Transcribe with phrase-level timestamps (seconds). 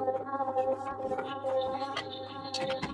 [0.00, 0.16] Thank
[2.84, 2.89] you.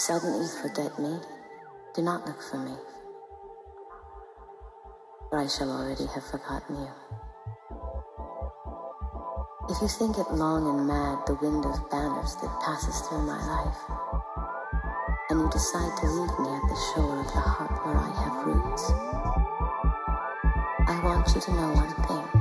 [0.00, 1.18] Suddenly forget me.
[1.94, 2.72] Do not look for me,
[5.28, 6.88] for I shall already have forgotten you.
[9.68, 13.36] If you think it long and mad, the wind of banners that passes through my
[13.44, 13.76] life,
[15.28, 18.46] and you decide to leave me at the shore of the heart where I have
[18.46, 18.90] roots,
[20.88, 22.39] I want you to know one thing.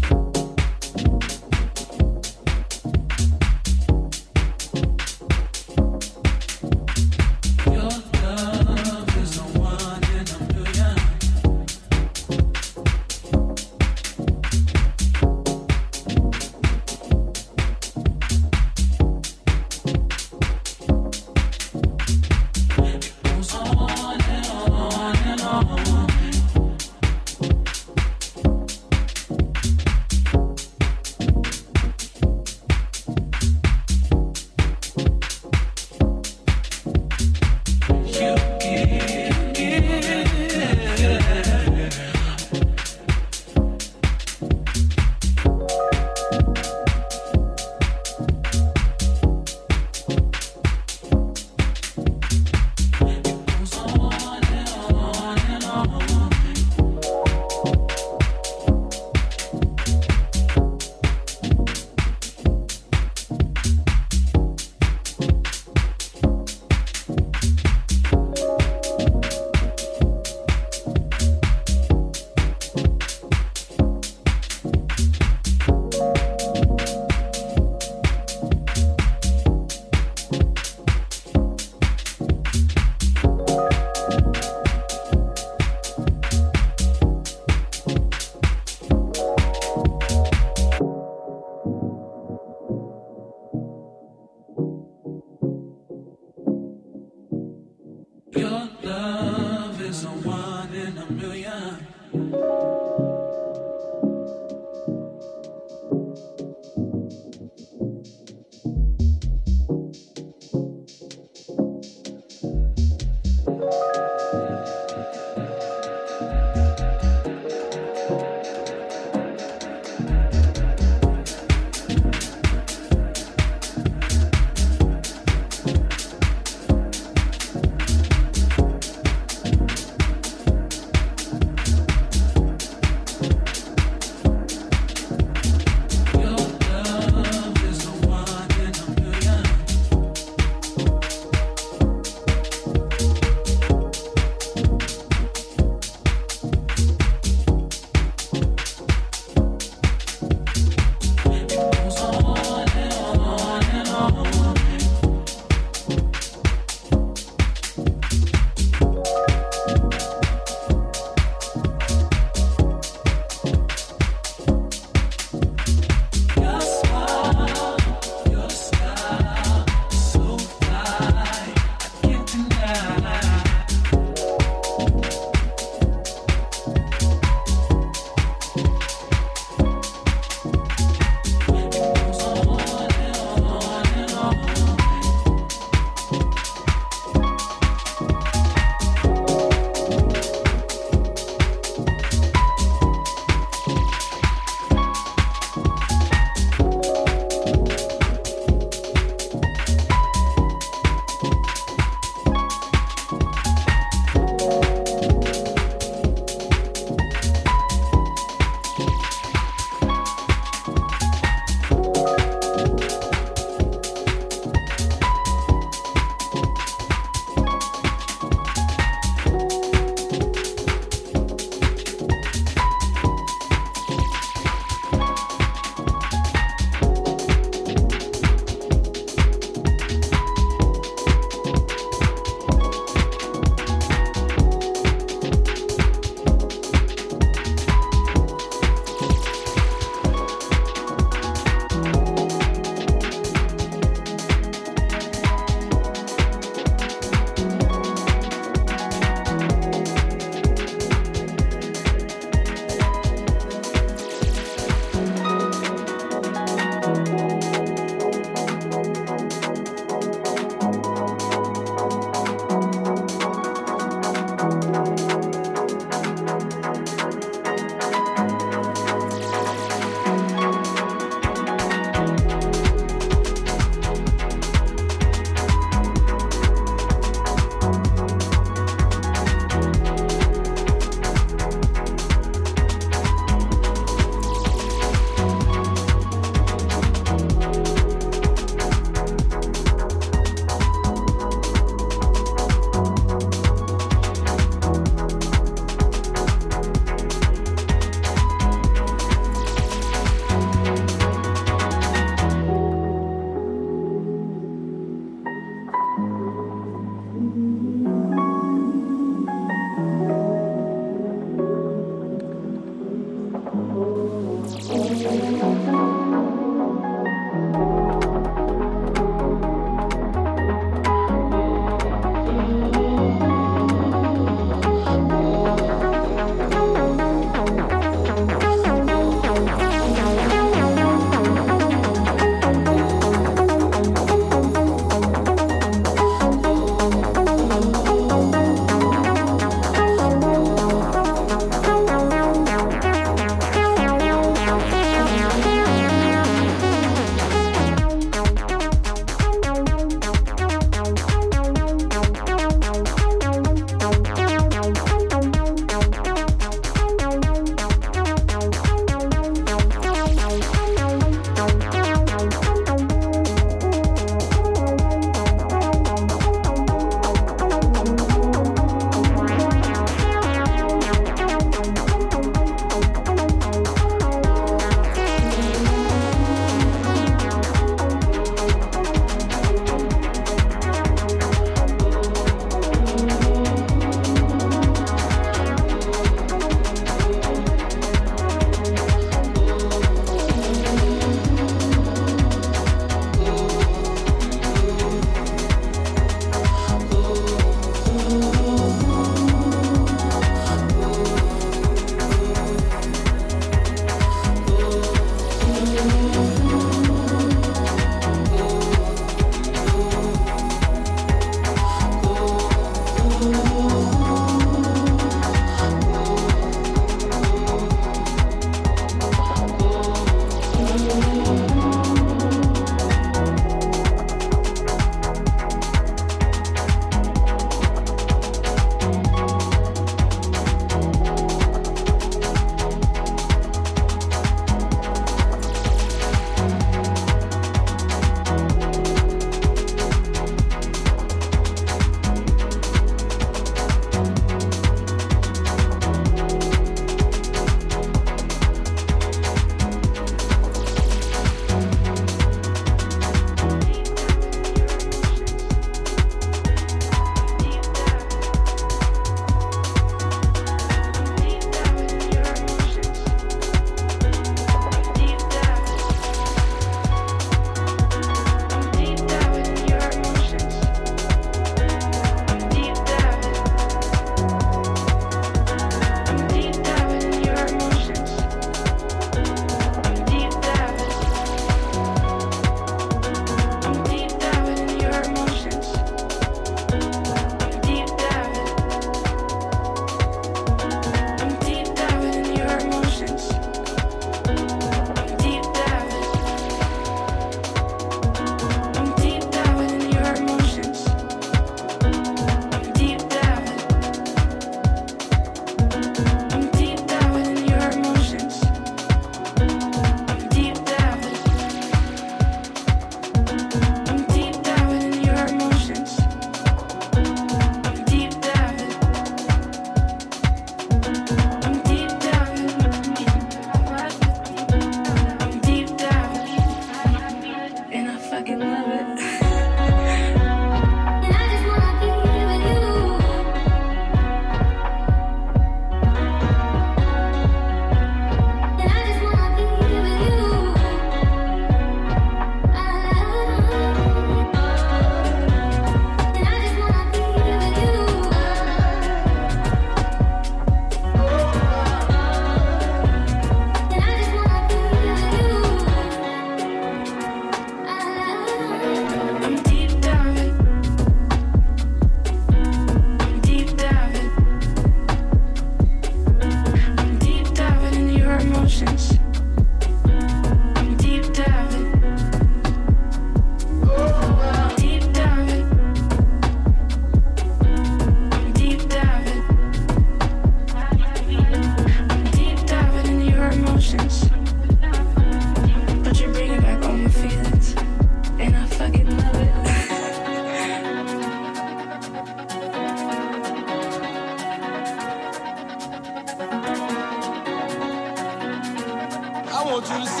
[599.63, 600.00] children